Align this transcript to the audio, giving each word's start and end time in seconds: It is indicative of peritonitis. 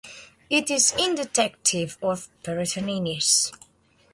It 0.49 0.71
is 0.71 0.95
indicative 0.97 1.95
of 2.01 2.27
peritonitis. 2.41 3.51